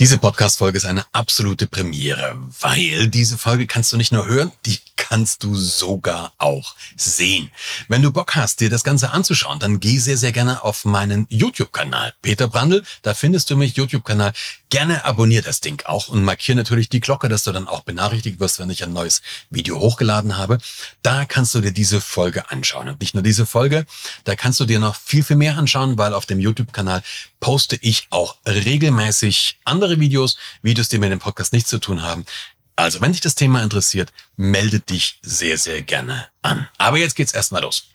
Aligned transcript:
Diese 0.00 0.18
Podcast-Folge 0.18 0.78
ist 0.78 0.84
eine 0.84 1.04
absolute 1.10 1.66
Premiere, 1.66 2.36
weil 2.60 3.08
diese 3.08 3.36
Folge 3.36 3.66
kannst 3.66 3.92
du 3.92 3.96
nicht 3.96 4.12
nur 4.12 4.26
hören, 4.26 4.52
die 4.64 4.78
kannst 4.94 5.42
du 5.42 5.56
sogar 5.56 6.32
auch 6.38 6.76
sehen. 6.96 7.50
Wenn 7.88 8.02
du 8.02 8.12
Bock 8.12 8.36
hast, 8.36 8.60
dir 8.60 8.70
das 8.70 8.84
Ganze 8.84 9.10
anzuschauen, 9.10 9.58
dann 9.58 9.80
geh 9.80 9.98
sehr, 9.98 10.16
sehr 10.16 10.30
gerne 10.30 10.62
auf 10.62 10.84
meinen 10.84 11.26
YouTube-Kanal. 11.30 12.14
Peter 12.22 12.46
Brandl, 12.46 12.84
da 13.02 13.12
findest 13.12 13.50
du 13.50 13.56
mich, 13.56 13.76
YouTube-Kanal. 13.76 14.32
Gerne 14.70 15.04
abonnier 15.06 15.40
das 15.40 15.60
Ding 15.60 15.82
auch 15.86 16.08
und 16.08 16.22
markier 16.24 16.54
natürlich 16.54 16.90
die 16.90 17.00
Glocke, 17.00 17.30
dass 17.30 17.44
du 17.44 17.52
dann 17.52 17.66
auch 17.66 17.80
benachrichtigt 17.80 18.38
wirst, 18.38 18.58
wenn 18.58 18.68
ich 18.68 18.84
ein 18.84 18.92
neues 18.92 19.22
Video 19.48 19.80
hochgeladen 19.80 20.36
habe. 20.36 20.58
Da 21.02 21.24
kannst 21.24 21.54
du 21.54 21.60
dir 21.60 21.72
diese 21.72 22.02
Folge 22.02 22.50
anschauen. 22.50 22.88
Und 22.88 23.00
nicht 23.00 23.14
nur 23.14 23.22
diese 23.22 23.46
Folge, 23.46 23.86
da 24.24 24.36
kannst 24.36 24.60
du 24.60 24.66
dir 24.66 24.78
noch 24.78 24.94
viel, 24.94 25.24
viel 25.24 25.36
mehr 25.36 25.56
anschauen, 25.56 25.96
weil 25.96 26.12
auf 26.12 26.26
dem 26.26 26.38
YouTube-Kanal 26.38 27.02
poste 27.40 27.78
ich 27.80 28.08
auch 28.10 28.36
regelmäßig 28.46 29.58
andere 29.64 30.00
Videos, 30.00 30.36
Videos, 30.60 30.88
die 30.88 30.98
mit 30.98 31.10
dem 31.10 31.18
Podcast 31.18 31.54
nichts 31.54 31.70
zu 31.70 31.78
tun 31.78 32.02
haben. 32.02 32.26
Also, 32.76 33.00
wenn 33.00 33.12
dich 33.12 33.20
das 33.20 33.34
Thema 33.34 33.62
interessiert, 33.62 34.12
melde 34.36 34.80
dich 34.80 35.18
sehr, 35.22 35.58
sehr 35.58 35.82
gerne 35.82 36.28
an. 36.42 36.68
Aber 36.78 36.98
jetzt 36.98 37.16
geht's 37.16 37.32
erstmal 37.32 37.62
los. 37.62 37.88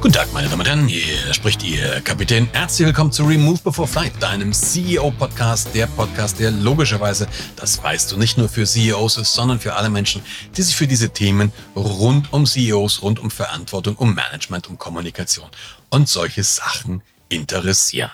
Guten 0.00 0.14
Tag, 0.14 0.32
meine 0.32 0.48
Damen 0.48 0.60
und 0.60 0.68
Herren, 0.68 0.86
hier 0.86 1.34
spricht 1.34 1.64
Ihr 1.64 2.00
Kapitän. 2.02 2.48
Herzlich 2.52 2.86
willkommen 2.86 3.10
zu 3.10 3.24
Remove 3.24 3.60
Before 3.64 3.88
Flight, 3.88 4.12
deinem 4.20 4.52
CEO-Podcast, 4.52 5.74
der 5.74 5.88
Podcast, 5.88 6.38
der 6.38 6.52
logischerweise, 6.52 7.26
das 7.56 7.82
weißt 7.82 8.12
du, 8.12 8.16
nicht 8.16 8.38
nur 8.38 8.48
für 8.48 8.64
CEOs 8.64 9.16
ist, 9.16 9.34
sondern 9.34 9.58
für 9.58 9.74
alle 9.74 9.90
Menschen, 9.90 10.22
die 10.56 10.62
sich 10.62 10.76
für 10.76 10.86
diese 10.86 11.10
Themen 11.10 11.52
rund 11.74 12.32
um 12.32 12.46
CEOs, 12.46 13.02
rund 13.02 13.18
um 13.18 13.28
Verantwortung, 13.28 13.96
um 13.96 14.14
Management, 14.14 14.68
um 14.68 14.78
Kommunikation 14.78 15.48
und 15.90 16.08
solche 16.08 16.44
Sachen 16.44 17.02
interessieren. 17.28 18.12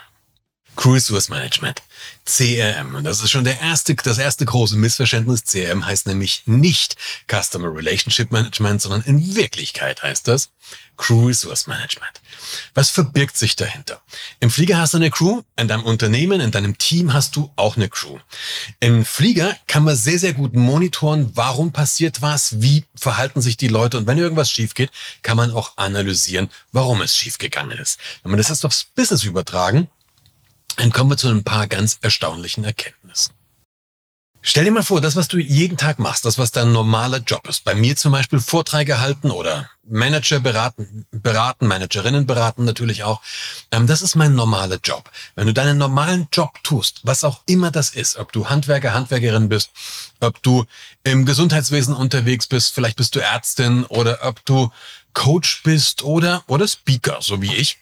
Crew 0.76 0.94
Resource 0.94 1.28
Management. 1.28 1.82
CRM. 2.24 2.94
Und 2.94 3.04
das 3.04 3.22
ist 3.22 3.30
schon 3.30 3.44
der 3.44 3.60
erste, 3.60 3.94
das 3.94 4.18
erste 4.18 4.44
große 4.44 4.76
Missverständnis. 4.76 5.44
CRM 5.44 5.84
heißt 5.84 6.06
nämlich 6.06 6.42
nicht 6.46 6.96
Customer 7.30 7.74
Relationship 7.74 8.30
Management, 8.32 8.82
sondern 8.82 9.02
in 9.02 9.36
Wirklichkeit 9.36 10.02
heißt 10.02 10.28
das 10.28 10.50
Crew 10.96 11.26
Resource 11.26 11.66
Management. 11.66 12.20
Was 12.74 12.90
verbirgt 12.90 13.36
sich 13.36 13.56
dahinter? 13.56 14.00
Im 14.40 14.50
Flieger 14.50 14.78
hast 14.78 14.94
du 14.94 14.98
eine 14.98 15.10
Crew, 15.10 15.42
in 15.56 15.68
deinem 15.68 15.84
Unternehmen, 15.84 16.40
in 16.40 16.50
deinem 16.50 16.78
Team 16.78 17.12
hast 17.12 17.36
du 17.36 17.52
auch 17.56 17.76
eine 17.76 17.88
Crew. 17.88 18.18
Im 18.80 19.04
Flieger 19.04 19.56
kann 19.66 19.84
man 19.84 19.96
sehr, 19.96 20.18
sehr 20.18 20.34
gut 20.34 20.54
monitoren, 20.54 21.30
warum 21.34 21.72
passiert 21.72 22.22
was, 22.22 22.62
wie 22.62 22.84
verhalten 22.94 23.40
sich 23.40 23.56
die 23.56 23.68
Leute 23.68 23.98
und 23.98 24.06
wenn 24.06 24.18
irgendwas 24.18 24.50
schief 24.50 24.74
geht, 24.74 24.90
kann 25.22 25.36
man 25.36 25.50
auch 25.50 25.76
analysieren, 25.76 26.48
warum 26.72 27.02
es 27.02 27.16
schief 27.16 27.38
gegangen 27.38 27.78
ist. 27.78 27.98
Wenn 28.22 28.30
man 28.30 28.38
das 28.38 28.48
jetzt 28.48 28.64
aufs 28.64 28.84
Business 28.84 29.24
übertragen, 29.24 29.88
dann 30.76 30.92
kommen 30.92 31.10
wir 31.10 31.16
zu 31.16 31.28
ein 31.28 31.44
paar 31.44 31.66
ganz 31.66 31.98
erstaunlichen 32.02 32.64
Erkenntnissen. 32.64 33.34
Stell 34.46 34.64
dir 34.64 34.72
mal 34.72 34.82
vor, 34.82 35.00
das, 35.00 35.16
was 35.16 35.28
du 35.28 35.38
jeden 35.38 35.78
Tag 35.78 35.98
machst, 35.98 36.26
das, 36.26 36.36
was 36.36 36.52
dein 36.52 36.70
normaler 36.70 37.16
Job 37.16 37.48
ist. 37.48 37.64
Bei 37.64 37.74
mir 37.74 37.96
zum 37.96 38.12
Beispiel 38.12 38.40
Vorträge 38.40 39.00
halten 39.00 39.30
oder 39.30 39.70
Manager 39.88 40.38
beraten, 40.38 41.06
beraten, 41.10 41.66
Managerinnen 41.66 42.26
beraten 42.26 42.66
natürlich 42.66 43.04
auch. 43.04 43.22
Ähm, 43.70 43.86
das 43.86 44.02
ist 44.02 44.16
mein 44.16 44.34
normaler 44.34 44.80
Job. 44.84 45.10
Wenn 45.34 45.46
du 45.46 45.54
deinen 45.54 45.78
normalen 45.78 46.28
Job 46.30 46.62
tust, 46.62 47.00
was 47.04 47.24
auch 47.24 47.40
immer 47.46 47.70
das 47.70 47.88
ist, 47.88 48.18
ob 48.18 48.32
du 48.32 48.50
Handwerker, 48.50 48.92
Handwerkerin 48.92 49.48
bist, 49.48 49.70
ob 50.20 50.42
du 50.42 50.66
im 51.04 51.24
Gesundheitswesen 51.24 51.94
unterwegs 51.94 52.46
bist, 52.46 52.74
vielleicht 52.74 52.98
bist 52.98 53.16
du 53.16 53.20
Ärztin 53.20 53.84
oder 53.84 54.18
ob 54.24 54.44
du 54.44 54.70
Coach 55.14 55.62
bist 55.62 56.02
oder, 56.02 56.44
oder 56.48 56.68
Speaker, 56.68 57.16
so 57.22 57.40
wie 57.40 57.54
ich 57.54 57.78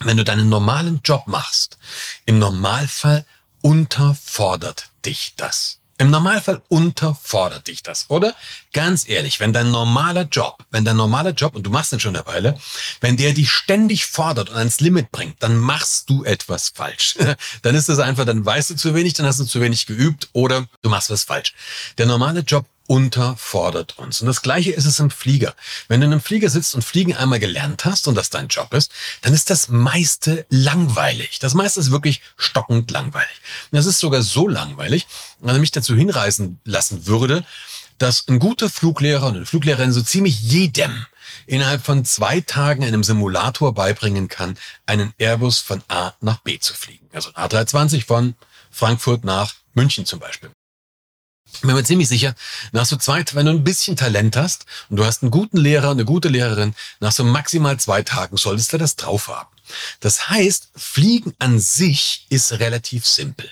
wenn 0.00 0.16
du 0.16 0.24
deinen 0.24 0.48
normalen 0.48 1.00
Job 1.04 1.26
machst, 1.26 1.78
im 2.26 2.38
Normalfall 2.38 3.24
unterfordert 3.62 4.90
dich 5.04 5.34
das. 5.36 5.78
Im 5.96 6.10
Normalfall 6.10 6.60
unterfordert 6.68 7.68
dich 7.68 7.84
das, 7.84 8.06
oder? 8.08 8.34
Ganz 8.72 9.08
ehrlich, 9.08 9.38
wenn 9.38 9.52
dein 9.52 9.70
normaler 9.70 10.22
Job, 10.22 10.64
wenn 10.72 10.84
dein 10.84 10.96
normaler 10.96 11.30
Job, 11.30 11.54
und 11.54 11.62
du 11.62 11.70
machst 11.70 11.92
den 11.92 12.00
schon 12.00 12.16
eine 12.16 12.26
Weile, 12.26 12.58
wenn 13.00 13.16
der 13.16 13.32
dich 13.32 13.52
ständig 13.52 14.04
fordert 14.06 14.50
und 14.50 14.56
ans 14.56 14.80
Limit 14.80 15.12
bringt, 15.12 15.40
dann 15.40 15.56
machst 15.56 16.10
du 16.10 16.24
etwas 16.24 16.70
falsch. 16.70 17.16
dann 17.62 17.74
ist 17.76 17.88
es 17.88 18.00
einfach, 18.00 18.24
dann 18.24 18.44
weißt 18.44 18.70
du 18.70 18.74
zu 18.74 18.94
wenig, 18.94 19.12
dann 19.12 19.26
hast 19.26 19.38
du 19.38 19.44
zu 19.44 19.60
wenig 19.60 19.86
geübt 19.86 20.28
oder 20.32 20.66
du 20.82 20.90
machst 20.90 21.10
was 21.10 21.22
falsch. 21.22 21.54
Der 21.96 22.06
normale 22.06 22.40
Job 22.40 22.66
unterfordert 22.86 23.98
uns. 23.98 24.20
Und 24.20 24.26
das 24.26 24.42
Gleiche 24.42 24.72
ist 24.72 24.84
es 24.84 24.98
im 24.98 25.10
Flieger. 25.10 25.54
Wenn 25.88 26.00
du 26.00 26.06
in 26.06 26.12
einem 26.12 26.20
Flieger 26.20 26.50
sitzt 26.50 26.74
und 26.74 26.82
Fliegen 26.82 27.16
einmal 27.16 27.40
gelernt 27.40 27.84
hast 27.84 28.06
und 28.08 28.14
das 28.14 28.30
dein 28.30 28.48
Job 28.48 28.74
ist, 28.74 28.92
dann 29.22 29.32
ist 29.32 29.50
das 29.50 29.68
meiste 29.68 30.46
langweilig. 30.50 31.38
Das 31.38 31.54
meiste 31.54 31.80
ist 31.80 31.90
wirklich 31.90 32.20
stockend 32.36 32.90
langweilig. 32.90 33.40
Und 33.70 33.76
das 33.76 33.86
ist 33.86 34.00
sogar 34.00 34.22
so 34.22 34.48
langweilig, 34.48 35.06
dass 35.40 35.56
er 35.56 35.60
mich 35.60 35.70
dazu 35.70 35.94
hinreisen 35.94 36.60
lassen 36.64 37.06
würde, 37.06 37.44
dass 37.98 38.28
ein 38.28 38.38
guter 38.38 38.68
Fluglehrer 38.68 39.28
und 39.28 39.36
eine 39.36 39.46
Fluglehrerin 39.46 39.92
so 39.92 40.02
ziemlich 40.02 40.42
jedem 40.42 41.06
innerhalb 41.46 41.84
von 41.84 42.04
zwei 42.04 42.40
Tagen 42.40 42.84
einem 42.84 43.04
Simulator 43.04 43.72
beibringen 43.72 44.28
kann, 44.28 44.58
einen 44.84 45.14
Airbus 45.18 45.60
von 45.60 45.82
A 45.88 46.12
nach 46.20 46.40
B 46.40 46.58
zu 46.58 46.74
fliegen. 46.74 47.08
Also 47.12 47.30
ein 47.34 47.48
A320 47.48 48.04
von 48.04 48.34
Frankfurt 48.70 49.24
nach 49.24 49.54
München 49.74 50.04
zum 50.04 50.18
Beispiel 50.18 50.50
bin 51.60 51.74
mir 51.74 51.84
ziemlich 51.84 52.08
sicher, 52.08 52.34
nach 52.72 52.86
so 52.86 52.96
zwei, 52.96 53.24
wenn 53.32 53.46
du 53.46 53.52
ein 53.52 53.64
bisschen 53.64 53.96
Talent 53.96 54.36
hast 54.36 54.66
und 54.88 54.96
du 54.96 55.04
hast 55.04 55.22
einen 55.22 55.30
guten 55.30 55.56
Lehrer, 55.56 55.90
eine 55.90 56.04
gute 56.04 56.28
Lehrerin, 56.28 56.74
nach 57.00 57.12
so 57.12 57.24
maximal 57.24 57.78
zwei 57.78 58.02
Tagen 58.02 58.36
solltest 58.36 58.72
du 58.72 58.78
das 58.78 58.96
drauf 58.96 59.28
haben. 59.28 59.48
Das 60.00 60.28
heißt, 60.28 60.70
Fliegen 60.76 61.34
an 61.38 61.58
sich 61.58 62.26
ist 62.28 62.52
relativ 62.52 63.06
simpel. 63.06 63.50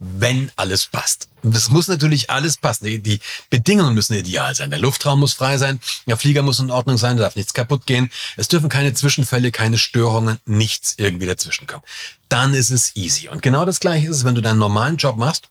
Wenn 0.00 0.52
alles 0.54 0.86
passt. 0.86 1.28
Das 1.42 1.70
muss 1.70 1.88
natürlich 1.88 2.30
alles 2.30 2.56
passen. 2.56 2.84
Die, 2.84 3.00
die, 3.00 3.18
Bedingungen 3.50 3.94
müssen 3.94 4.14
ideal 4.14 4.54
sein. 4.54 4.70
Der 4.70 4.78
Luftraum 4.78 5.18
muss 5.18 5.32
frei 5.32 5.58
sein. 5.58 5.80
Der 6.06 6.16
Flieger 6.16 6.42
muss 6.42 6.60
in 6.60 6.70
Ordnung 6.70 6.98
sein. 6.98 7.16
Da 7.16 7.24
darf 7.24 7.34
nichts 7.34 7.52
kaputt 7.52 7.84
gehen. 7.84 8.08
Es 8.36 8.46
dürfen 8.46 8.68
keine 8.68 8.94
Zwischenfälle, 8.94 9.50
keine 9.50 9.76
Störungen, 9.76 10.38
nichts 10.46 10.94
irgendwie 10.98 11.26
dazwischenkommen. 11.26 11.84
Dann 12.28 12.54
ist 12.54 12.70
es 12.70 12.94
easy. 12.94 13.28
Und 13.28 13.42
genau 13.42 13.64
das 13.64 13.80
Gleiche 13.80 14.06
ist 14.06 14.18
es, 14.18 14.24
wenn 14.24 14.36
du 14.36 14.40
deinen 14.40 14.60
normalen 14.60 14.98
Job 14.98 15.16
machst 15.16 15.48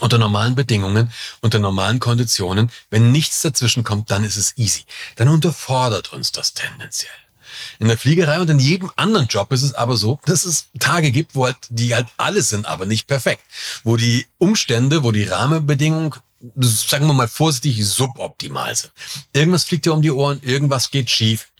unter 0.00 0.18
normalen 0.18 0.54
Bedingungen, 0.54 1.12
unter 1.40 1.58
normalen 1.58 2.00
Konditionen, 2.00 2.70
wenn 2.90 3.12
nichts 3.12 3.42
dazwischen 3.42 3.84
kommt, 3.84 4.10
dann 4.10 4.24
ist 4.24 4.36
es 4.36 4.56
easy. 4.56 4.84
Dann 5.16 5.28
unterfordert 5.28 6.12
uns 6.12 6.32
das 6.32 6.54
tendenziell. 6.54 7.10
In 7.78 7.88
der 7.88 7.98
Fliegerei 7.98 8.40
und 8.40 8.48
in 8.48 8.58
jedem 8.58 8.90
anderen 8.96 9.26
Job 9.26 9.52
ist 9.52 9.62
es 9.62 9.74
aber 9.74 9.96
so, 9.96 10.18
dass 10.24 10.44
es 10.44 10.68
Tage 10.78 11.10
gibt, 11.10 11.34
wo 11.34 11.44
halt 11.44 11.56
die 11.68 11.94
halt 11.94 12.06
alles 12.16 12.48
sind, 12.48 12.66
aber 12.66 12.86
nicht 12.86 13.06
perfekt. 13.06 13.42
Wo 13.84 13.96
die 13.96 14.26
Umstände, 14.38 15.02
wo 15.02 15.12
die 15.12 15.24
Rahmenbedingungen, 15.24 16.14
sagen 16.58 17.06
wir 17.06 17.12
mal 17.12 17.28
vorsichtig, 17.28 17.86
suboptimal 17.86 18.74
sind. 18.74 18.92
Irgendwas 19.32 19.64
fliegt 19.64 19.84
dir 19.84 19.92
um 19.92 20.02
die 20.02 20.10
Ohren, 20.10 20.40
irgendwas 20.42 20.90
geht 20.90 21.10
schief, 21.10 21.51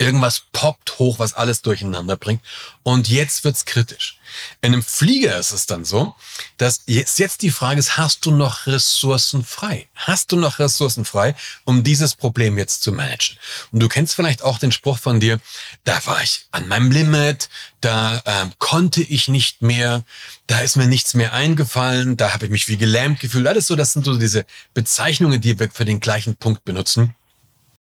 Irgendwas 0.00 0.44
poppt 0.52 1.00
hoch, 1.00 1.18
was 1.18 1.34
alles 1.34 1.62
durcheinander 1.62 2.16
bringt. 2.16 2.42
Und 2.84 3.08
jetzt 3.08 3.42
wird's 3.42 3.64
kritisch. 3.64 4.18
In 4.60 4.72
einem 4.72 4.82
Flieger 4.82 5.38
ist 5.38 5.50
es 5.50 5.66
dann 5.66 5.84
so, 5.84 6.14
dass 6.56 6.82
jetzt, 6.86 7.18
jetzt 7.18 7.42
die 7.42 7.50
Frage 7.50 7.80
ist, 7.80 7.96
hast 7.96 8.24
du 8.24 8.30
noch 8.30 8.66
Ressourcen 8.66 9.44
frei? 9.44 9.88
Hast 9.94 10.30
du 10.32 10.36
noch 10.36 10.58
Ressourcen 10.58 11.04
frei, 11.04 11.34
um 11.64 11.82
dieses 11.82 12.14
Problem 12.14 12.58
jetzt 12.58 12.82
zu 12.82 12.92
managen? 12.92 13.38
Und 13.72 13.80
du 13.80 13.88
kennst 13.88 14.14
vielleicht 14.14 14.42
auch 14.42 14.58
den 14.58 14.70
Spruch 14.72 14.98
von 14.98 15.18
dir, 15.18 15.40
da 15.84 16.04
war 16.06 16.22
ich 16.22 16.46
an 16.50 16.68
meinem 16.68 16.90
Limit, 16.90 17.48
da 17.80 18.22
ähm, 18.24 18.52
konnte 18.58 19.02
ich 19.02 19.28
nicht 19.28 19.62
mehr, 19.62 20.04
da 20.46 20.60
ist 20.60 20.76
mir 20.76 20.86
nichts 20.86 21.14
mehr 21.14 21.32
eingefallen, 21.32 22.16
da 22.16 22.34
habe 22.34 22.46
ich 22.46 22.50
mich 22.50 22.68
wie 22.68 22.76
gelähmt 22.76 23.20
gefühlt. 23.20 23.46
Alles 23.46 23.66
so, 23.66 23.76
das 23.76 23.92
sind 23.92 24.04
so 24.04 24.16
diese 24.16 24.46
Bezeichnungen, 24.74 25.40
die 25.40 25.58
wir 25.58 25.70
für 25.70 25.84
den 25.84 26.00
gleichen 26.00 26.36
Punkt 26.36 26.64
benutzen. 26.64 27.14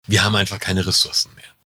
Wir 0.07 0.23
haben 0.23 0.35
einfach 0.35 0.59
keine 0.59 0.87
Ressourcen 0.87 1.33
mehr. 1.35 1.58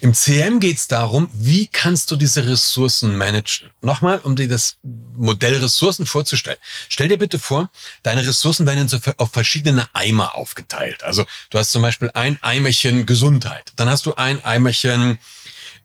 Im 0.00 0.14
CM 0.14 0.58
geht 0.58 0.78
es 0.78 0.88
darum, 0.88 1.30
wie 1.32 1.68
kannst 1.68 2.10
du 2.10 2.16
diese 2.16 2.44
Ressourcen 2.44 3.16
managen? 3.16 3.70
Nochmal, 3.82 4.18
um 4.18 4.34
dir 4.34 4.48
das 4.48 4.78
Modell 4.82 5.56
Ressourcen 5.58 6.06
vorzustellen. 6.06 6.58
Stell 6.88 7.06
dir 7.06 7.18
bitte 7.18 7.38
vor, 7.38 7.70
deine 8.02 8.26
Ressourcen 8.26 8.66
werden 8.66 8.90
auf 9.18 9.30
verschiedene 9.30 9.88
Eimer 9.92 10.34
aufgeteilt. 10.34 11.04
Also 11.04 11.24
du 11.50 11.58
hast 11.58 11.70
zum 11.70 11.82
Beispiel 11.82 12.10
ein 12.14 12.36
Eimerchen 12.42 13.06
Gesundheit, 13.06 13.72
dann 13.76 13.88
hast 13.88 14.04
du 14.06 14.14
ein 14.14 14.44
Eimerchen 14.44 15.18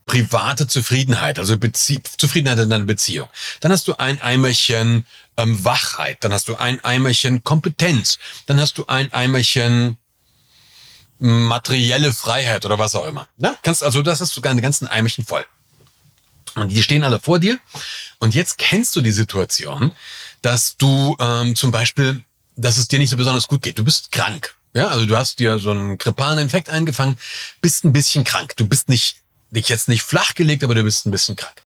private 0.07 0.67
Zufriedenheit, 0.67 1.37
also 1.37 1.57
Bezie 1.59 2.01
Zufriedenheit 2.01 2.57
in 2.57 2.69
deiner 2.71 2.85
Beziehung. 2.85 3.29
Dann 3.59 3.71
hast 3.71 3.87
du 3.87 3.97
ein 3.97 4.19
Eimerchen 4.21 5.05
ähm, 5.35 5.63
Wachheit, 5.63 6.23
dann 6.23 6.33
hast 6.33 6.47
du 6.47 6.55
ein 6.55 6.83
Eimerchen 6.83 7.43
Kompetenz, 7.43 8.17
dann 8.47 8.59
hast 8.59 8.79
du 8.79 8.87
ein 8.87 9.13
Eimerchen 9.13 9.97
materielle 11.19 12.13
Freiheit 12.13 12.65
oder 12.65 12.79
was 12.79 12.95
auch 12.95 13.05
immer. 13.05 13.27
Ne? 13.37 13.55
Kannst 13.63 13.83
also, 13.83 14.01
das 14.01 14.21
ist 14.21 14.33
sogar 14.33 14.51
eine 14.51 14.61
ganzen 14.61 14.87
Eimerchen 14.87 15.25
voll. 15.25 15.45
Und 16.55 16.69
die 16.69 16.81
stehen 16.83 17.03
alle 17.03 17.19
vor 17.19 17.39
dir. 17.39 17.59
Und 18.19 18.33
jetzt 18.33 18.57
kennst 18.57 18.95
du 18.95 19.01
die 19.01 19.11
Situation, 19.11 19.91
dass 20.41 20.77
du 20.77 21.15
ähm, 21.19 21.55
zum 21.55 21.71
Beispiel, 21.71 22.23
dass 22.55 22.77
es 22.77 22.87
dir 22.87 22.99
nicht 22.99 23.09
so 23.09 23.17
besonders 23.17 23.47
gut 23.47 23.61
geht. 23.61 23.77
Du 23.77 23.83
bist 23.83 24.11
krank. 24.11 24.55
Ja, 24.73 24.87
also 24.87 25.05
du 25.05 25.17
hast 25.17 25.39
dir 25.39 25.59
so 25.59 25.71
einen 25.71 25.97
grippalen 25.97 26.39
Infekt 26.39 26.69
eingefangen, 26.69 27.17
bist 27.61 27.83
ein 27.83 27.93
bisschen 27.93 28.23
krank. 28.23 28.55
Du 28.57 28.67
bist 28.67 28.89
nicht 28.89 29.17
dich 29.49 29.69
jetzt 29.69 29.87
nicht 29.87 30.03
flachgelegt, 30.03 30.63
aber 30.63 30.75
du 30.75 30.83
bist 30.83 31.05
ein 31.05 31.11
bisschen 31.11 31.35
krank. 31.35 31.63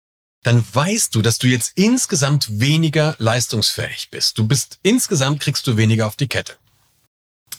Dann 0.42 0.64
weißt 0.72 1.14
du, 1.14 1.22
dass 1.22 1.38
du 1.38 1.48
jetzt 1.48 1.72
insgesamt 1.74 2.60
weniger 2.60 3.16
leistungsfähig 3.18 4.08
bist. 4.10 4.38
Du 4.38 4.46
bist 4.46 4.78
insgesamt 4.82 5.40
kriegst 5.40 5.66
du 5.66 5.76
weniger 5.76 6.06
auf 6.06 6.16
die 6.16 6.28
Kette. 6.28 6.56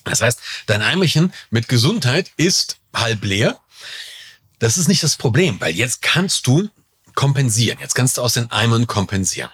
Das 0.10 0.22
heißt, 0.22 0.40
dein 0.66 0.82
Eimerchen 0.82 1.34
mit 1.50 1.68
Gesundheit 1.68 2.32
ist 2.38 2.78
halb 2.94 3.24
leer. 3.24 3.60
Das 4.60 4.78
ist 4.78 4.88
nicht 4.88 5.04
das 5.04 5.18
Problem, 5.18 5.60
weil 5.60 5.76
jetzt 5.76 6.02
kannst 6.02 6.48
du 6.48 6.70
kompensieren. 7.14 7.80
Jetzt 7.80 7.96
kannst 7.96 8.18
du 8.18 8.22
aus 8.22 8.34
den 8.34 8.52
Eimern 8.52 8.88
kompensieren. 8.88 9.50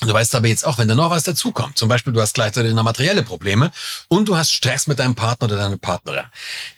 Du 0.00 0.12
weißt 0.12 0.34
aber 0.34 0.48
jetzt 0.48 0.66
auch, 0.66 0.78
wenn 0.78 0.88
da 0.88 0.94
noch 0.94 1.10
was 1.10 1.22
dazukommt, 1.22 1.78
zum 1.78 1.88
Beispiel 1.88 2.12
du 2.12 2.20
hast 2.20 2.34
gleichzeitig 2.34 2.74
noch 2.74 2.82
materielle 2.82 3.22
Probleme 3.22 3.72
und 4.08 4.28
du 4.28 4.36
hast 4.36 4.52
Stress 4.52 4.86
mit 4.86 4.98
deinem 4.98 5.14
Partner 5.14 5.46
oder 5.46 5.56
deiner 5.56 5.78
Partnerin. 5.78 6.26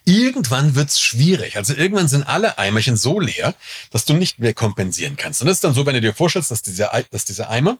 Irgendwann 0.04 0.76
wird's 0.76 1.00
schwierig. 1.00 1.56
Also 1.56 1.74
irgendwann 1.74 2.08
sind 2.08 2.22
alle 2.22 2.58
Eimerchen 2.58 2.96
so 2.96 3.18
leer, 3.18 3.54
dass 3.90 4.04
du 4.04 4.14
nicht 4.14 4.38
mehr 4.38 4.54
kompensieren 4.54 5.16
kannst. 5.16 5.40
Und 5.40 5.48
das 5.48 5.56
ist 5.56 5.64
dann 5.64 5.74
so, 5.74 5.84
wenn 5.84 5.94
du 5.94 6.00
dir 6.00 6.14
vorstellst, 6.14 6.50
dass 6.50 6.62
diese, 6.62 6.90
dass 7.10 7.24
diese 7.24 7.48
Eimer 7.48 7.78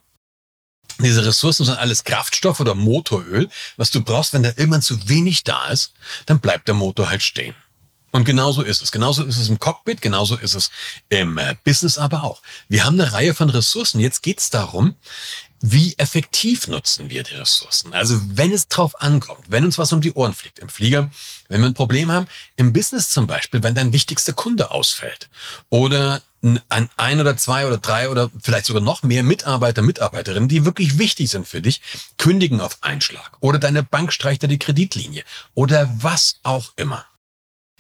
diese 1.04 1.24
Ressourcen 1.24 1.64
sind 1.64 1.78
alles 1.78 2.04
Kraftstoff 2.04 2.60
oder 2.60 2.74
Motoröl, 2.74 3.48
was 3.76 3.90
du 3.90 4.02
brauchst, 4.02 4.32
wenn 4.32 4.42
da 4.42 4.50
irgendwann 4.50 4.82
zu 4.82 5.08
wenig 5.08 5.44
da 5.44 5.68
ist, 5.68 5.92
dann 6.26 6.40
bleibt 6.40 6.68
der 6.68 6.74
Motor 6.74 7.10
halt 7.10 7.22
stehen. 7.22 7.54
Und 8.10 8.24
genauso 8.24 8.62
ist 8.62 8.82
es. 8.82 8.90
Genauso 8.90 9.22
ist 9.24 9.38
es 9.38 9.48
im 9.48 9.58
Cockpit, 9.58 10.00
genauso 10.00 10.36
ist 10.36 10.54
es 10.54 10.70
im 11.10 11.36
äh, 11.36 11.54
Business 11.62 11.98
aber 11.98 12.24
auch. 12.24 12.40
Wir 12.68 12.84
haben 12.84 12.98
eine 12.98 13.12
Reihe 13.12 13.34
von 13.34 13.50
Ressourcen. 13.50 14.00
Jetzt 14.00 14.22
geht 14.22 14.40
es 14.40 14.48
darum, 14.48 14.94
wie 15.60 15.94
effektiv 15.98 16.68
nutzen 16.68 17.10
wir 17.10 17.22
die 17.22 17.34
Ressourcen? 17.34 17.92
Also 17.92 18.20
wenn 18.28 18.52
es 18.52 18.68
drauf 18.68 19.00
ankommt, 19.00 19.44
wenn 19.48 19.64
uns 19.64 19.78
was 19.78 19.92
um 19.92 20.00
die 20.00 20.12
Ohren 20.12 20.34
fliegt, 20.34 20.58
im 20.58 20.68
Flieger, 20.68 21.10
wenn 21.48 21.60
wir 21.60 21.68
ein 21.68 21.74
Problem 21.74 22.12
haben, 22.12 22.28
im 22.56 22.72
Business 22.72 23.10
zum 23.10 23.26
Beispiel, 23.26 23.62
wenn 23.62 23.74
dein 23.74 23.92
wichtigster 23.92 24.32
Kunde 24.32 24.70
ausfällt 24.70 25.28
oder 25.68 26.22
ein, 26.68 26.88
ein 26.96 27.20
oder 27.20 27.36
zwei 27.36 27.66
oder 27.66 27.78
drei 27.78 28.08
oder 28.08 28.30
vielleicht 28.40 28.66
sogar 28.66 28.82
noch 28.82 29.02
mehr 29.02 29.24
Mitarbeiter, 29.24 29.82
Mitarbeiterinnen, 29.82 30.48
die 30.48 30.64
wirklich 30.64 30.98
wichtig 30.98 31.30
sind 31.30 31.48
für 31.48 31.60
dich, 31.60 31.80
kündigen 32.16 32.60
auf 32.60 32.78
Einschlag 32.80 33.32
oder 33.40 33.58
deine 33.58 33.82
Bank 33.82 34.12
streicht 34.12 34.42
dir 34.42 34.48
die 34.48 34.58
Kreditlinie 34.58 35.24
oder 35.54 35.90
was 36.00 36.38
auch 36.44 36.72
immer. 36.76 37.04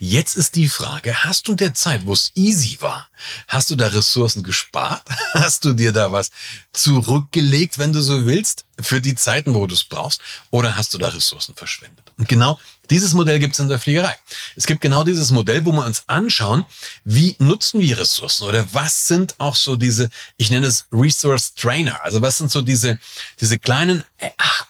Jetzt 0.00 0.36
ist 0.36 0.54
die 0.54 0.68
Frage, 0.68 1.24
hast 1.24 1.48
du 1.48 1.52
in 1.52 1.56
der 1.56 1.74
Zeit, 1.74 2.06
wo 2.06 2.12
es 2.12 2.30
easy 2.36 2.78
war, 2.80 3.08
hast 3.48 3.70
du 3.70 3.74
da 3.74 3.88
Ressourcen 3.88 4.44
gespart? 4.44 5.02
Hast 5.34 5.64
du 5.64 5.72
dir 5.72 5.92
da 5.92 6.12
was 6.12 6.30
zurückgelegt, 6.72 7.78
wenn 7.78 7.92
du 7.92 8.00
so 8.00 8.24
willst, 8.24 8.64
für 8.80 9.00
die 9.00 9.16
Zeiten, 9.16 9.54
wo 9.54 9.66
du 9.66 9.74
es 9.74 9.84
brauchst? 9.84 10.20
Oder 10.50 10.76
hast 10.76 10.94
du 10.94 10.98
da 10.98 11.08
Ressourcen 11.08 11.54
verschwendet? 11.54 12.12
Und 12.16 12.28
genau 12.28 12.58
dieses 12.90 13.12
Modell 13.12 13.38
gibt 13.38 13.54
es 13.54 13.60
in 13.60 13.68
der 13.68 13.78
Fliegerei. 13.78 14.16
Es 14.56 14.66
gibt 14.66 14.80
genau 14.80 15.04
dieses 15.04 15.30
Modell, 15.30 15.64
wo 15.64 15.72
wir 15.72 15.84
uns 15.84 16.04
anschauen, 16.06 16.64
wie 17.04 17.34
nutzen 17.38 17.80
wir 17.80 17.98
Ressourcen 17.98 18.46
oder 18.46 18.66
was 18.72 19.08
sind 19.08 19.34
auch 19.38 19.56
so 19.56 19.76
diese, 19.76 20.10
ich 20.36 20.50
nenne 20.50 20.66
es 20.66 20.86
Resource 20.92 21.54
Trainer. 21.54 22.02
Also 22.04 22.22
was 22.22 22.38
sind 22.38 22.50
so 22.50 22.62
diese, 22.62 22.98
diese 23.40 23.58
kleinen 23.58 24.04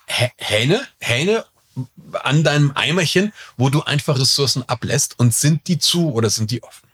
Hähne, 0.06 0.86
Hähne 1.00 1.44
an 2.12 2.44
deinem 2.44 2.72
Eimerchen, 2.74 3.32
wo 3.56 3.68
du 3.68 3.82
einfach 3.82 4.18
Ressourcen 4.18 4.64
ablässt 4.66 5.18
und 5.18 5.34
sind 5.34 5.68
die 5.68 5.78
zu 5.78 6.12
oder 6.12 6.30
sind 6.30 6.50
die 6.50 6.62
offen? 6.62 6.87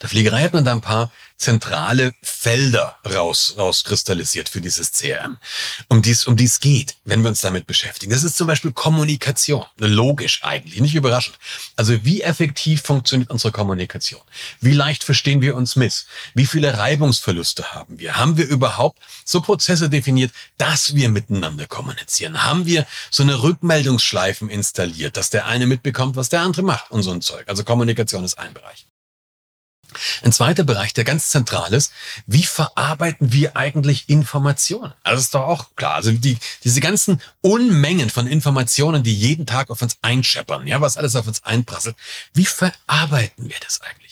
Der 0.00 0.08
Fliegerei 0.08 0.42
hat 0.42 0.52
man 0.52 0.64
da 0.64 0.72
ein 0.72 0.80
paar 0.80 1.10
zentrale 1.36 2.14
Felder 2.22 2.96
raus, 3.04 3.54
rauskristallisiert 3.58 4.48
für 4.48 4.60
dieses 4.60 4.92
CRM, 4.92 5.36
um 5.88 6.00
dies, 6.00 6.26
um 6.26 6.36
dies 6.36 6.60
geht, 6.60 6.96
wenn 7.04 7.22
wir 7.22 7.28
uns 7.28 7.40
damit 7.40 7.66
beschäftigen. 7.66 8.12
Das 8.12 8.22
ist 8.22 8.36
zum 8.36 8.46
Beispiel 8.46 8.72
Kommunikation. 8.72 9.64
Logisch 9.76 10.44
eigentlich, 10.44 10.80
nicht 10.80 10.94
überraschend. 10.94 11.38
Also 11.76 12.04
wie 12.04 12.22
effektiv 12.22 12.82
funktioniert 12.82 13.30
unsere 13.30 13.52
Kommunikation? 13.52 14.22
Wie 14.60 14.72
leicht 14.72 15.04
verstehen 15.04 15.40
wir 15.40 15.56
uns 15.56 15.76
mit? 15.76 16.06
Wie 16.34 16.46
viele 16.46 16.78
Reibungsverluste 16.78 17.74
haben 17.74 17.98
wir? 17.98 18.16
Haben 18.16 18.36
wir 18.36 18.46
überhaupt 18.46 18.98
so 19.24 19.40
Prozesse 19.40 19.90
definiert, 19.90 20.32
dass 20.56 20.94
wir 20.94 21.08
miteinander 21.08 21.66
kommunizieren? 21.66 22.44
Haben 22.44 22.64
wir 22.66 22.86
so 23.10 23.22
eine 23.22 23.42
Rückmeldungsschleifen 23.42 24.48
installiert, 24.48 25.16
dass 25.16 25.30
der 25.30 25.46
eine 25.46 25.66
mitbekommt, 25.66 26.16
was 26.16 26.28
der 26.28 26.42
andere 26.42 26.62
macht 26.62 26.90
und 26.90 27.02
so 27.02 27.10
ein 27.10 27.20
Zeug? 27.20 27.48
Also 27.48 27.64
Kommunikation 27.64 28.24
ist 28.24 28.38
ein 28.38 28.54
Bereich. 28.54 28.86
Ein 30.22 30.32
zweiter 30.32 30.64
Bereich, 30.64 30.94
der 30.94 31.04
ganz 31.04 31.28
zentral 31.28 31.72
ist, 31.72 31.92
wie 32.26 32.44
verarbeiten 32.44 33.32
wir 33.32 33.56
eigentlich 33.56 34.08
Informationen? 34.08 34.92
Also 35.02 35.20
ist 35.20 35.34
doch 35.34 35.46
auch 35.46 35.76
klar. 35.76 35.94
Also 35.94 36.12
die, 36.12 36.38
diese 36.62 36.80
ganzen 36.80 37.20
Unmengen 37.40 38.10
von 38.10 38.26
Informationen, 38.26 39.02
die 39.02 39.14
jeden 39.14 39.46
Tag 39.46 39.70
auf 39.70 39.82
uns 39.82 39.98
einscheppern, 40.02 40.66
ja, 40.66 40.80
was 40.80 40.96
alles 40.96 41.16
auf 41.16 41.26
uns 41.26 41.44
einprasselt, 41.44 41.96
wie 42.32 42.46
verarbeiten 42.46 43.48
wir 43.48 43.56
das 43.60 43.80
eigentlich? 43.80 44.03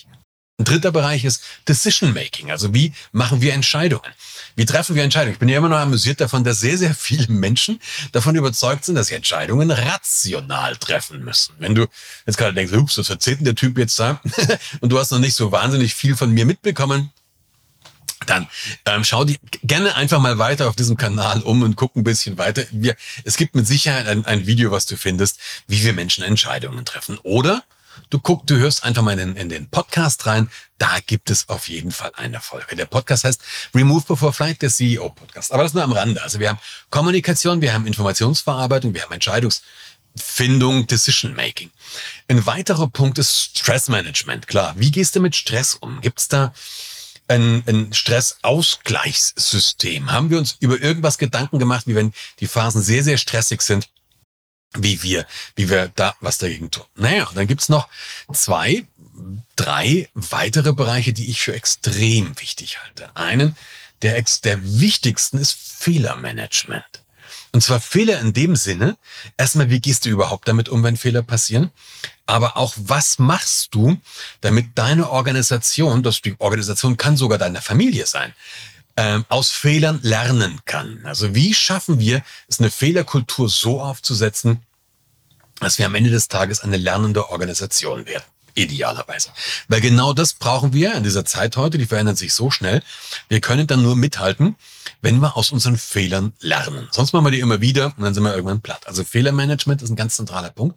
Dritter 0.72 0.90
Bereich 0.90 1.24
ist 1.24 1.42
Decision 1.68 2.14
Making. 2.14 2.50
Also 2.50 2.72
wie 2.72 2.94
machen 3.12 3.42
wir 3.42 3.52
Entscheidungen? 3.52 4.10
Wie 4.56 4.64
treffen 4.64 4.96
wir 4.96 5.02
Entscheidungen? 5.02 5.34
Ich 5.34 5.38
bin 5.38 5.50
ja 5.50 5.58
immer 5.58 5.68
noch 5.68 5.76
amüsiert 5.76 6.20
davon, 6.20 6.44
dass 6.44 6.60
sehr, 6.60 6.78
sehr 6.78 6.94
viele 6.94 7.28
Menschen 7.28 7.78
davon 8.12 8.36
überzeugt 8.36 8.86
sind, 8.86 8.94
dass 8.94 9.08
sie 9.08 9.14
Entscheidungen 9.14 9.70
rational 9.70 10.76
treffen 10.76 11.24
müssen. 11.24 11.54
Wenn 11.58 11.74
du 11.74 11.86
jetzt 12.26 12.38
gerade 12.38 12.54
denkst, 12.54 12.72
ups, 12.72 12.96
was 12.96 13.10
erzählt 13.10 13.40
denn 13.40 13.44
der 13.44 13.54
Typ 13.54 13.76
jetzt 13.76 13.98
da? 13.98 14.18
Und 14.80 14.90
du 14.90 14.98
hast 14.98 15.10
noch 15.10 15.18
nicht 15.18 15.34
so 15.34 15.52
wahnsinnig 15.52 15.94
viel 15.94 16.16
von 16.16 16.30
mir 16.32 16.46
mitbekommen, 16.46 17.10
dann 18.24 18.48
ähm, 18.86 19.04
schau 19.04 19.24
die 19.24 19.38
gerne 19.62 19.94
einfach 19.96 20.20
mal 20.20 20.38
weiter 20.38 20.68
auf 20.68 20.76
diesem 20.76 20.96
Kanal 20.96 21.42
um 21.42 21.62
und 21.62 21.74
guck 21.74 21.96
ein 21.96 22.04
bisschen 22.04 22.38
weiter. 22.38 22.62
Wir, 22.70 22.94
es 23.24 23.36
gibt 23.36 23.56
mit 23.56 23.66
Sicherheit 23.66 24.06
ein, 24.06 24.24
ein 24.24 24.46
Video, 24.46 24.70
was 24.70 24.86
du 24.86 24.96
findest, 24.96 25.40
wie 25.66 25.82
wir 25.82 25.92
Menschen 25.92 26.22
Entscheidungen 26.22 26.84
treffen. 26.84 27.18
Oder 27.24 27.64
Du 28.10 28.18
guckst, 28.18 28.50
du 28.50 28.56
hörst 28.56 28.84
einfach 28.84 29.02
mal 29.02 29.18
in, 29.18 29.36
in, 29.36 29.48
den 29.48 29.68
Podcast 29.68 30.26
rein. 30.26 30.50
Da 30.78 30.98
gibt 31.06 31.30
es 31.30 31.48
auf 31.48 31.68
jeden 31.68 31.92
Fall 31.92 32.12
eine 32.16 32.40
Folge. 32.40 32.76
Der 32.76 32.86
Podcast 32.86 33.24
heißt 33.24 33.40
Remove 33.74 34.04
Before 34.06 34.32
Flight, 34.32 34.62
der 34.62 34.70
CEO 34.70 35.10
Podcast. 35.10 35.52
Aber 35.52 35.62
das 35.62 35.74
nur 35.74 35.82
am 35.82 35.92
Rande. 35.92 36.22
Also 36.22 36.40
wir 36.40 36.48
haben 36.50 36.58
Kommunikation, 36.90 37.60
wir 37.60 37.72
haben 37.72 37.86
Informationsverarbeitung, 37.86 38.94
wir 38.94 39.02
haben 39.02 39.12
Entscheidungsfindung, 39.12 40.86
Decision 40.86 41.34
Making. 41.34 41.70
Ein 42.28 42.46
weiterer 42.46 42.88
Punkt 42.88 43.18
ist 43.18 43.58
Stressmanagement. 43.58 44.48
Klar. 44.48 44.74
Wie 44.76 44.90
gehst 44.90 45.16
du 45.16 45.20
mit 45.20 45.36
Stress 45.36 45.74
um? 45.74 46.00
Gibt's 46.00 46.28
da 46.28 46.54
ein, 47.28 47.62
ein 47.66 47.92
Stressausgleichssystem? 47.92 50.12
Haben 50.12 50.30
wir 50.30 50.38
uns 50.38 50.56
über 50.60 50.80
irgendwas 50.80 51.18
Gedanken 51.18 51.58
gemacht, 51.58 51.86
wie 51.86 51.94
wenn 51.94 52.14
die 52.40 52.46
Phasen 52.46 52.80
sehr, 52.82 53.04
sehr 53.04 53.18
stressig 53.18 53.60
sind? 53.62 53.88
Wie 54.78 55.02
wir, 55.02 55.26
wie 55.56 55.68
wir 55.68 55.90
da 55.94 56.14
was 56.20 56.38
dagegen 56.38 56.70
tun. 56.70 56.84
Naja, 56.96 57.28
dann 57.34 57.46
gibt's 57.46 57.68
noch 57.68 57.88
zwei, 58.32 58.84
drei 59.56 60.08
weitere 60.14 60.72
Bereiche, 60.72 61.12
die 61.12 61.30
ich 61.30 61.40
für 61.40 61.54
extrem 61.54 62.38
wichtig 62.40 62.78
halte. 62.82 63.14
Einen, 63.16 63.56
der, 64.02 64.22
der 64.44 64.58
wichtigsten 64.62 65.38
ist 65.38 65.52
Fehlermanagement. 65.52 67.02
Und 67.52 67.62
zwar 67.62 67.80
Fehler 67.80 68.18
in 68.20 68.32
dem 68.32 68.56
Sinne, 68.56 68.96
erstmal, 69.36 69.68
wie 69.68 69.80
gehst 69.80 70.06
du 70.06 70.08
überhaupt 70.08 70.48
damit 70.48 70.70
um, 70.70 70.82
wenn 70.82 70.96
Fehler 70.96 71.22
passieren? 71.22 71.70
Aber 72.24 72.56
auch, 72.56 72.74
was 72.78 73.18
machst 73.18 73.74
du, 73.74 74.00
damit 74.40 74.70
deine 74.76 75.10
Organisation, 75.10 76.02
das 76.02 76.22
die 76.22 76.34
Organisation 76.38 76.96
kann 76.96 77.18
sogar 77.18 77.36
deine 77.36 77.60
Familie 77.60 78.06
sein, 78.06 78.32
ähm, 78.96 79.24
aus 79.28 79.50
Fehlern 79.50 80.00
lernen 80.02 80.60
kann. 80.64 81.00
Also 81.04 81.34
wie 81.34 81.54
schaffen 81.54 81.98
wir 81.98 82.22
es, 82.48 82.58
eine 82.58 82.70
Fehlerkultur 82.70 83.48
so 83.48 83.80
aufzusetzen, 83.80 84.62
dass 85.60 85.78
wir 85.78 85.86
am 85.86 85.94
Ende 85.94 86.10
des 86.10 86.28
Tages 86.28 86.60
eine 86.60 86.76
lernende 86.76 87.30
Organisation 87.30 88.06
werden? 88.06 88.24
Idealerweise. 88.54 89.30
Weil 89.68 89.80
genau 89.80 90.12
das 90.12 90.34
brauchen 90.34 90.74
wir 90.74 90.94
in 90.94 91.04
dieser 91.04 91.24
Zeit 91.24 91.56
heute, 91.56 91.78
die 91.78 91.86
verändern 91.86 92.16
sich 92.16 92.34
so 92.34 92.50
schnell. 92.50 92.82
Wir 93.28 93.40
können 93.40 93.66
dann 93.66 93.82
nur 93.82 93.96
mithalten, 93.96 94.56
wenn 95.00 95.20
wir 95.20 95.38
aus 95.38 95.52
unseren 95.52 95.78
Fehlern 95.78 96.34
lernen. 96.40 96.88
Sonst 96.90 97.14
machen 97.14 97.24
wir 97.24 97.30
die 97.30 97.40
immer 97.40 97.62
wieder 97.62 97.94
und 97.96 98.02
dann 98.04 98.12
sind 98.12 98.24
wir 98.24 98.34
irgendwann 98.34 98.60
platt. 98.60 98.86
Also 98.86 99.04
Fehlermanagement 99.04 99.80
ist 99.80 99.88
ein 99.88 99.96
ganz 99.96 100.16
zentraler 100.16 100.50
Punkt. 100.50 100.76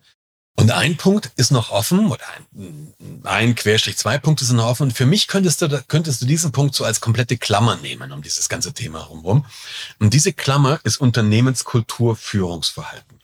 Und 0.58 0.72
ein 0.72 0.96
Punkt 0.96 1.32
ist 1.36 1.52
noch 1.52 1.70
offen, 1.70 2.08
oder 2.08 2.24
ein, 2.58 2.94
ein 3.24 3.56
Querstrich, 3.56 3.98
zwei 3.98 4.18
Punkte 4.18 4.46
sind 4.46 4.56
noch 4.56 4.68
offen. 4.68 4.92
Für 4.92 5.06
mich 5.06 5.28
könntest 5.28 5.62
du, 5.62 5.84
könntest 5.88 6.22
du 6.22 6.26
diesen 6.26 6.52
Punkt 6.54 6.76
so 6.76 6.86
als 6.86 7.02
komplette 7.02 7.38
Klammer 7.38 7.76
nehmen 7.78 8.12
um 8.12 8.22
dieses 8.22 8.48
ganze 8.48 8.74
Thema 8.74 9.00
herum. 9.00 9.46
Und 10.00 10.14
diese 10.14 10.32
Klammer 10.32 10.80
ist 10.84 10.98
Unternehmenskultur, 10.98 12.16
Führungsverhalten. 12.16 13.20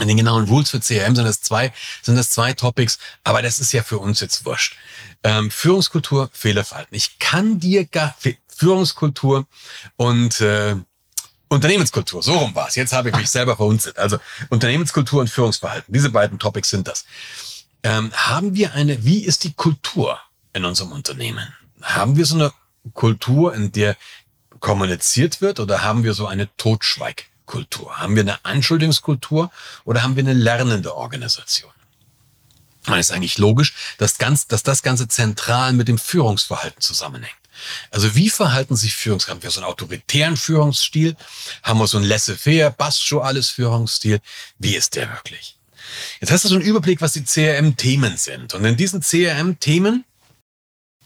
In 0.00 0.08
den 0.08 0.16
genauen 0.16 0.48
Rules 0.48 0.70
für 0.70 0.80
CRM 0.80 1.14
sind 1.14 1.26
das 1.26 1.42
zwei, 1.42 1.72
sind 2.00 2.16
das 2.16 2.30
zwei 2.30 2.54
Topics, 2.54 2.98
aber 3.24 3.42
das 3.42 3.60
ist 3.60 3.72
ja 3.72 3.82
für 3.82 3.98
uns 3.98 4.20
jetzt 4.20 4.46
wurscht. 4.46 4.76
Ähm, 5.22 5.50
Führungskultur, 5.50 6.30
Fehlerverhalten. 6.32 6.96
Ich 6.96 7.18
kann 7.18 7.60
dir 7.60 7.84
gar, 7.84 8.16
Führungskultur 8.48 9.46
und 9.96 10.40
äh, 10.40 10.76
Unternehmenskultur, 11.52 12.22
so 12.22 12.38
rum 12.38 12.54
war 12.54 12.68
es. 12.68 12.76
Jetzt 12.76 12.92
habe 12.92 13.10
ich 13.10 13.16
mich 13.16 13.28
selber 13.30 13.56
verunzelt. 13.56 13.98
Also 13.98 14.18
Unternehmenskultur 14.48 15.20
und 15.20 15.28
Führungsverhalten, 15.28 15.92
diese 15.92 16.10
beiden 16.10 16.38
Topics 16.38 16.70
sind 16.70 16.88
das. 16.88 17.04
Ähm, 17.82 18.12
haben 18.14 18.54
wir 18.54 18.74
eine, 18.74 19.04
wie 19.04 19.24
ist 19.24 19.44
die 19.44 19.52
Kultur 19.52 20.18
in 20.52 20.64
unserem 20.64 20.92
Unternehmen? 20.92 21.46
Haben 21.82 22.16
wir 22.16 22.26
so 22.26 22.36
eine 22.36 22.52
Kultur, 22.94 23.54
in 23.54 23.70
der 23.72 23.96
kommuniziert 24.60 25.40
wird 25.40 25.60
oder 25.60 25.82
haben 25.82 26.04
wir 26.04 26.14
so 26.14 26.26
eine 26.26 26.48
Totschweigkultur? 26.56 27.98
Haben 27.98 28.14
wir 28.14 28.22
eine 28.22 28.44
Anschuldigungskultur 28.44 29.50
oder 29.84 30.02
haben 30.02 30.16
wir 30.16 30.22
eine 30.22 30.32
lernende 30.32 30.96
Organisation? 30.96 31.72
Man 32.86 32.98
ist 32.98 33.12
eigentlich 33.12 33.38
logisch, 33.38 33.74
dass, 33.98 34.18
ganz, 34.18 34.46
dass 34.46 34.62
das 34.62 34.82
Ganze 34.82 35.06
zentral 35.06 35.72
mit 35.72 35.88
dem 35.88 35.98
Führungsverhalten 35.98 36.80
zusammenhängt. 36.80 37.41
Also 37.90 38.14
wie 38.14 38.30
verhalten 38.30 38.76
sich 38.76 38.94
Führungskräfte? 38.94 39.36
Haben 39.36 39.42
wir 39.42 39.50
so 39.50 39.60
einen 39.60 39.70
autoritären 39.70 40.36
Führungsstil? 40.36 41.16
Haben 41.62 41.78
wir 41.78 41.86
so 41.86 41.98
einen 41.98 42.06
laissez-faire, 42.06 42.70
passt 42.70 43.02
alles 43.12 43.50
Führungsstil? 43.50 44.20
Wie 44.58 44.76
ist 44.76 44.96
der 44.96 45.10
wirklich? 45.10 45.56
Jetzt 46.20 46.30
hast 46.30 46.44
du 46.44 46.48
so 46.48 46.54
einen 46.54 46.64
Überblick, 46.64 47.00
was 47.00 47.12
die 47.12 47.24
CRM-Themen 47.24 48.16
sind. 48.16 48.54
Und 48.54 48.64
in 48.64 48.76
diesen 48.76 49.00
CRM-Themen, 49.02 50.04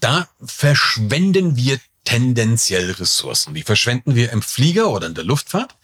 da 0.01 0.29
verschwenden 0.45 1.57
wir 1.57 1.81
tendenziell 2.07 2.93
Ressourcen. 2.93 3.53
Die 3.53 3.63
verschwenden 3.63 4.15
wir 4.15 4.33
im 4.33 4.41
Flieger 4.41 4.89
oder 4.89 5.09
in 5.09 5.15
der 5.15 5.25
Luftfahrt. 5.25 5.75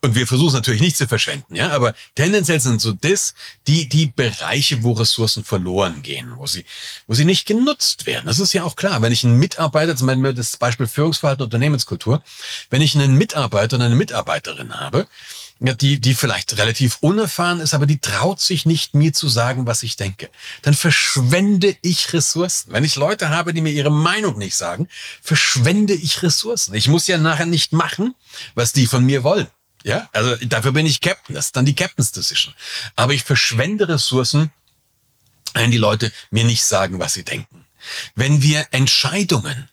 Und 0.00 0.14
wir 0.14 0.26
versuchen 0.26 0.54
natürlich 0.54 0.80
nicht 0.80 0.96
zu 0.96 1.06
verschwenden, 1.06 1.54
ja, 1.54 1.70
aber 1.70 1.94
tendenziell 2.14 2.60
sind 2.60 2.80
so 2.80 2.92
das 2.92 3.34
die, 3.66 3.88
die 3.88 4.06
Bereiche, 4.06 4.82
wo 4.82 4.92
Ressourcen 4.92 5.44
verloren 5.44 6.02
gehen, 6.02 6.32
wo 6.36 6.46
sie, 6.46 6.64
wo 7.06 7.14
sie 7.14 7.24
nicht 7.24 7.46
genutzt 7.46 8.06
werden. 8.06 8.26
Das 8.26 8.38
ist 8.38 8.52
ja 8.52 8.64
auch 8.64 8.76
klar. 8.76 9.02
Wenn 9.02 9.12
ich 9.12 9.24
einen 9.24 9.38
Mitarbeiter, 9.38 9.96
zum 9.96 10.06
Beispiel 10.06 10.34
das 10.34 10.56
Beispiel 10.56 10.86
Führungsverhalten, 10.86 11.44
Unternehmenskultur, 11.44 12.22
wenn 12.70 12.82
ich 12.82 12.94
einen 12.94 13.16
Mitarbeiter 13.16 13.76
und 13.76 13.82
eine 13.82 13.94
Mitarbeiterin 13.94 14.78
habe, 14.78 15.06
ja, 15.66 15.72
die, 15.72 15.98
die 15.98 16.14
vielleicht 16.14 16.58
relativ 16.58 16.98
unerfahren 17.00 17.60
ist, 17.60 17.72
aber 17.72 17.86
die 17.86 17.98
traut 17.98 18.40
sich 18.40 18.66
nicht, 18.66 18.94
mir 18.94 19.12
zu 19.14 19.28
sagen, 19.28 19.66
was 19.66 19.82
ich 19.82 19.96
denke. 19.96 20.28
Dann 20.62 20.74
verschwende 20.74 21.76
ich 21.80 22.12
Ressourcen. 22.12 22.72
Wenn 22.72 22.84
ich 22.84 22.96
Leute 22.96 23.30
habe, 23.30 23.54
die 23.54 23.62
mir 23.62 23.72
ihre 23.72 23.90
Meinung 23.90 24.36
nicht 24.36 24.56
sagen, 24.56 24.88
verschwende 25.22 25.94
ich 25.94 26.22
Ressourcen. 26.22 26.74
Ich 26.74 26.88
muss 26.88 27.06
ja 27.06 27.16
nachher 27.16 27.46
nicht 27.46 27.72
machen, 27.72 28.14
was 28.54 28.72
die 28.72 28.86
von 28.86 29.04
mir 29.06 29.24
wollen. 29.24 29.46
Ja, 29.84 30.08
also 30.12 30.36
dafür 30.36 30.72
bin 30.72 30.86
ich 30.86 31.00
Captain. 31.00 31.34
Das 31.34 31.46
ist 31.46 31.56
dann 31.56 31.66
die 31.66 31.74
Captain's 31.74 32.12
Decision. 32.12 32.54
Aber 32.96 33.14
ich 33.14 33.22
verschwende 33.22 33.88
Ressourcen, 33.88 34.50
wenn 35.54 35.70
die 35.70 35.78
Leute 35.78 36.12
mir 36.30 36.44
nicht 36.44 36.64
sagen, 36.64 36.98
was 36.98 37.14
sie 37.14 37.24
denken. 37.24 37.64
Wenn 38.14 38.42
wir 38.42 38.66
Entscheidungen 38.70 39.68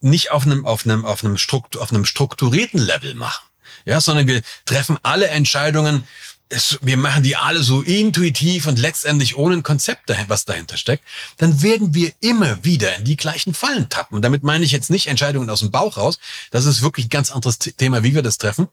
nicht 0.00 0.30
auf 0.30 0.44
einem, 0.44 0.66
auf 0.66 0.84
einem, 0.84 1.04
auf 1.04 1.24
einem, 1.24 1.36
Struktur, 1.36 1.82
auf 1.82 1.92
einem 1.92 2.04
strukturierten 2.04 2.80
Level 2.80 3.14
machen, 3.14 3.44
ja, 3.86 4.00
sondern 4.00 4.26
wir 4.26 4.42
treffen 4.66 4.98
alle 5.02 5.28
Entscheidungen, 5.28 6.04
es, 6.48 6.78
wir 6.80 6.96
machen 6.96 7.22
die 7.22 7.36
alle 7.36 7.62
so 7.62 7.82
intuitiv 7.82 8.66
und 8.66 8.78
letztendlich 8.78 9.36
ohne 9.36 9.56
ein 9.56 9.62
Konzept, 9.62 10.12
was 10.28 10.44
dahinter 10.44 10.76
steckt, 10.76 11.04
dann 11.38 11.62
werden 11.62 11.94
wir 11.94 12.12
immer 12.20 12.64
wieder 12.64 12.94
in 12.96 13.04
die 13.04 13.16
gleichen 13.16 13.54
Fallen 13.54 13.88
tappen. 13.88 14.16
Und 14.16 14.22
damit 14.22 14.42
meine 14.42 14.64
ich 14.64 14.72
jetzt 14.72 14.90
nicht 14.90 15.08
Entscheidungen 15.08 15.50
aus 15.50 15.60
dem 15.60 15.70
Bauch 15.70 15.96
raus. 15.96 16.18
Das 16.50 16.66
ist 16.66 16.82
wirklich 16.82 17.06
ein 17.06 17.10
ganz 17.10 17.32
anderes 17.32 17.58
Thema, 17.58 18.04
wie 18.04 18.14
wir 18.14 18.22
das 18.22 18.38
treffen. 18.38 18.68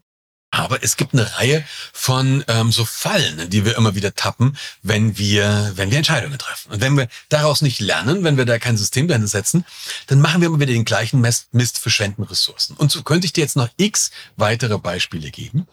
Aber 0.53 0.83
es 0.83 0.97
gibt 0.97 1.13
eine 1.13 1.35
Reihe 1.37 1.65
von 1.93 2.43
ähm, 2.47 2.71
so 2.71 2.85
Fallen, 2.85 3.49
die 3.49 3.65
wir 3.65 3.75
immer 3.75 3.95
wieder 3.95 4.13
tappen, 4.13 4.55
wenn 4.83 5.17
wir, 5.17 5.71
wenn 5.73 5.89
wir 5.89 5.97
Entscheidungen 5.97 6.37
treffen. 6.37 6.73
Und 6.73 6.79
wenn 6.79 6.95
wir 6.95 7.07
daraus 7.29 7.63
nicht 7.63 7.79
lernen, 7.79 8.23
wenn 8.23 8.37
wir 8.37 8.45
da 8.45 8.59
kein 8.59 8.77
System 8.77 9.07
dahinter 9.07 9.27
setzen, 9.27 9.65
dann 10.05 10.21
machen 10.21 10.41
wir 10.41 10.49
immer 10.49 10.59
wieder 10.59 10.71
den 10.71 10.85
gleichen 10.85 11.21
Mist, 11.21 11.47
Mist 11.53 11.79
verschwenden 11.79 12.21
Ressourcen. 12.21 12.75
Und 12.77 12.91
so 12.91 13.01
könnte 13.01 13.25
ich 13.25 13.33
dir 13.33 13.41
jetzt 13.41 13.55
noch 13.55 13.69
x 13.77 14.11
weitere 14.35 14.77
Beispiele 14.77 15.31
geben. 15.31 15.67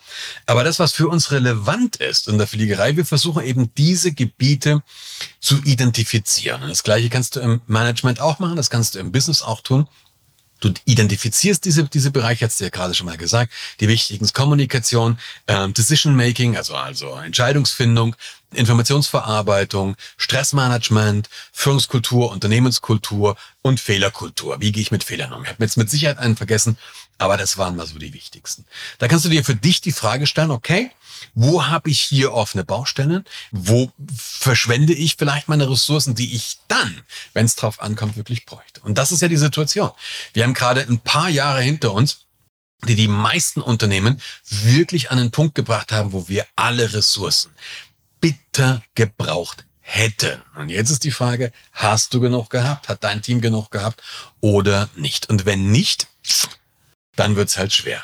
Aber 0.47 0.65
das, 0.65 0.79
was 0.79 0.93
für 0.93 1.09
uns 1.09 1.31
relevant 1.31 1.97
ist 1.97 2.27
in 2.27 2.39
der 2.39 2.47
Fliegerei, 2.47 2.97
wir 2.97 3.05
versuchen 3.05 3.45
eben 3.45 3.75
diese 3.75 4.13
Gebiete 4.13 4.83
zu 5.41 5.59
identifizieren. 5.63 6.63
Und 6.63 6.71
das 6.71 6.85
Gleiche 6.85 7.11
kannst 7.11 7.37
du 7.37 7.41
im 7.41 7.61
Management 7.67 8.21
auch 8.21 8.39
machen, 8.39 8.57
das 8.57 8.71
kannst 8.71 8.95
du 8.95 8.99
im 8.99 9.13
Business 9.13 9.43
auch 9.43 9.61
tun. 9.61 9.87
Du 10.61 10.73
identifizierst 10.85 11.65
diese, 11.65 11.85
diese 11.85 12.11
Bereiche, 12.11 12.45
hast 12.45 12.61
du 12.61 12.65
ja 12.65 12.71
gerade 12.71 12.95
schon 12.95 13.07
mal 13.07 13.17
gesagt, 13.17 13.53
die 13.81 13.89
wichtigen 13.89 14.29
Kommunikation, 14.33 15.19
ähm, 15.49 15.75
Decision 15.75 16.15
Making, 16.15 16.57
also, 16.57 16.75
also 16.75 17.15
Entscheidungsfindung, 17.17 18.15
Informationsverarbeitung, 18.53 19.97
Stressmanagement, 20.17 21.29
Führungskultur, 21.53 22.31
Unternehmenskultur 22.31 23.37
und 23.63 23.81
Fehlerkultur. 23.81 24.61
Wie 24.61 24.73
gehe 24.73 24.83
ich 24.83 24.91
mit 24.91 25.05
Fehlern 25.05 25.33
um? 25.33 25.45
Ich 25.45 25.51
habe 25.51 25.65
jetzt 25.65 25.77
mit 25.77 25.89
Sicherheit 25.89 26.19
einen 26.19 26.37
vergessen, 26.37 26.77
aber 27.21 27.37
das 27.37 27.59
waren 27.59 27.77
mal 27.77 27.87
so 27.87 27.99
die 27.99 28.15
wichtigsten. 28.15 28.65
Da 28.99 29.07
kannst 29.07 29.27
du 29.27 29.29
dir 29.29 29.45
für 29.45 29.55
dich 29.55 29.83
die 29.83 29.93
Frage 29.93 30.27
stellen, 30.27 30.51
okay, 30.51 30.91
wo 31.35 31.67
habe 31.67 31.91
ich 31.91 32.01
hier 32.01 32.33
offene 32.33 32.65
Baustellen? 32.65 33.27
Wo 33.51 33.93
verschwende 34.17 34.95
ich 34.95 35.17
vielleicht 35.19 35.47
meine 35.47 35.69
Ressourcen, 35.69 36.15
die 36.15 36.35
ich 36.35 36.61
dann, 36.69 37.03
wenn 37.35 37.45
es 37.45 37.57
drauf 37.57 37.83
ankommt, 37.83 38.17
wirklich 38.17 38.47
bräuchte? 38.47 38.81
Und 38.81 38.97
das 38.97 39.13
ist 39.13 39.21
ja 39.21 39.29
die 39.29 39.37
Situation. 39.37 39.91
Wir 40.33 40.45
haben 40.45 40.55
gerade 40.55 40.81
ein 40.81 40.99
paar 40.99 41.29
Jahre 41.29 41.61
hinter 41.61 41.93
uns, 41.93 42.25
die 42.89 42.95
die 42.95 43.09
meisten 43.09 43.61
Unternehmen 43.61 44.23
wirklich 44.49 45.11
an 45.11 45.19
den 45.19 45.31
Punkt 45.31 45.55
gebracht 45.55 45.93
haben, 45.93 46.13
wo 46.15 46.27
wir 46.27 46.47
alle 46.57 46.95
Ressourcen 46.95 47.53
bitter 48.23 48.83
gebraucht 48.95 49.67
hätten. 49.81 50.41
Und 50.57 50.71
jetzt 50.71 50.89
ist 50.89 51.05
die 51.05 51.11
Frage, 51.11 51.53
hast 51.73 52.15
du 52.15 52.21
genug 52.21 52.49
gehabt? 52.49 52.89
Hat 52.89 53.05
dein 53.05 53.21
Team 53.21 53.43
genug 53.43 53.71
gehabt 53.71 54.03
oder 54.41 54.89
nicht? 54.97 55.29
Und 55.29 55.45
wenn 55.45 55.71
nicht, 55.71 56.07
dann 57.21 57.37
wird's 57.37 57.59
halt 57.59 57.73
schwer. 57.73 58.03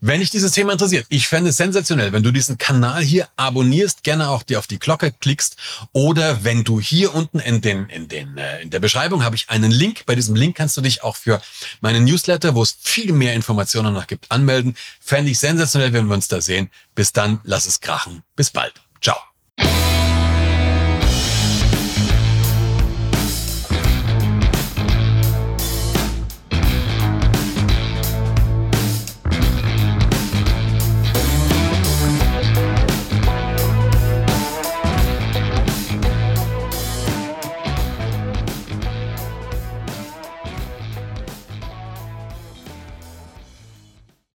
Wenn 0.00 0.20
dich 0.20 0.30
dieses 0.30 0.52
Thema 0.52 0.72
interessiert, 0.72 1.06
ich 1.08 1.28
fände 1.28 1.50
es 1.50 1.56
sensationell, 1.56 2.12
wenn 2.12 2.24
du 2.24 2.32
diesen 2.32 2.58
Kanal 2.58 3.02
hier 3.02 3.28
abonnierst, 3.36 4.02
gerne 4.02 4.30
auch 4.30 4.42
dir 4.42 4.58
auf 4.58 4.66
die 4.66 4.78
Glocke 4.78 5.12
klickst 5.12 5.56
oder 5.92 6.42
wenn 6.42 6.64
du 6.64 6.80
hier 6.80 7.14
unten 7.14 7.38
in 7.38 7.60
den 7.60 7.88
in 7.88 8.08
den 8.08 8.36
äh, 8.36 8.62
in 8.62 8.70
der 8.70 8.80
Beschreibung 8.80 9.22
habe 9.22 9.36
ich 9.36 9.50
einen 9.50 9.70
Link. 9.70 10.06
Bei 10.06 10.16
diesem 10.16 10.34
Link 10.34 10.56
kannst 10.56 10.76
du 10.76 10.80
dich 10.80 11.04
auch 11.04 11.16
für 11.16 11.40
meinen 11.80 12.04
Newsletter, 12.04 12.56
wo 12.56 12.62
es 12.62 12.76
viel 12.80 13.12
mehr 13.12 13.34
Informationen 13.34 13.94
noch 13.94 14.08
gibt, 14.08 14.30
anmelden. 14.30 14.74
Fände 15.00 15.30
ich 15.30 15.38
sensationell, 15.38 15.92
wenn 15.92 16.06
wir 16.06 16.14
uns 16.14 16.28
da 16.28 16.40
sehen. 16.40 16.70
Bis 16.94 17.12
dann, 17.12 17.40
lass 17.44 17.66
es 17.66 17.80
krachen. 17.80 18.22
Bis 18.34 18.50
bald. 18.50 18.74
Ciao. 19.00 19.29